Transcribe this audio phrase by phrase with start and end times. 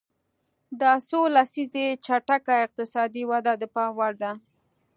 [0.81, 4.31] دا څو لسیزې چټکه اقتصادي وده د پام وړ ده.